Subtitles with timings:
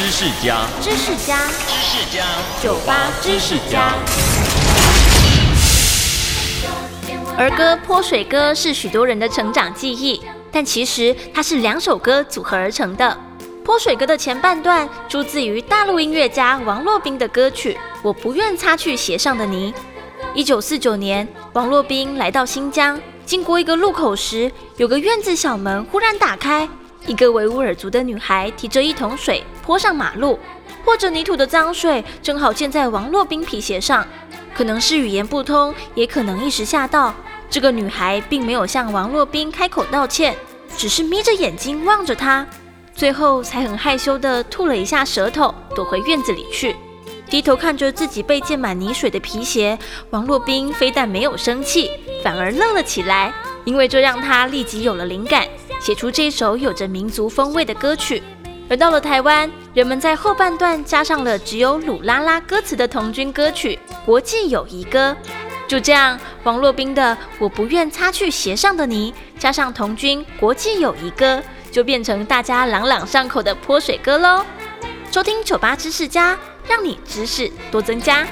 [0.00, 1.36] 知识家，知识家，
[1.68, 2.24] 知识家，
[2.62, 3.92] 酒吧知识家。
[7.36, 13.14] 儿歌《泼水歌》是许多人的成长记忆，但其实它是两首歌组合而成的。
[13.62, 19.70] 《泼水歌》的前半段出自于大陆音乐家王洛宾的歌曲《我不愿擦去鞋上的泥》。
[20.32, 26.66] 一九四九年，王洛宾来到新疆，经过一个路口时，有个院子小门忽然打开。
[27.06, 30.38] 一个维吾尔族的女孩提着一桶水泼上马路，
[30.84, 34.06] 或者泥土的脏水正好溅在王洛宾皮鞋上。
[34.54, 37.14] 可能是语言不通，也可能一时吓到。
[37.48, 40.36] 这个女孩并没有向王洛宾开口道歉，
[40.76, 42.46] 只是眯着眼睛望着他，
[42.94, 46.76] 最后才很害羞地吐了一下舌头，躲回院子里去。
[47.28, 49.78] 低头看着自己被溅满泥水的皮鞋，
[50.10, 51.90] 王洛宾非但没有生气，
[52.22, 53.32] 反而乐了起来，
[53.64, 55.46] 因为这让他立即有了灵感。
[55.80, 58.22] 写出这首有着民族风味的歌曲，
[58.68, 65.16] 而到了台湾，人们在后半段加上了只有鲁拉拉歌词的童军歌曲《国际友谊歌》。
[65.66, 71.38] 就这样，王洛宾的《我不愿擦去鞋上的泥》加上童军《国际友谊歌》，
[71.70, 74.44] 就变成大家朗朗上口的泼水歌喽。
[75.10, 78.26] 收听酒吧知识家，让你知识多增加。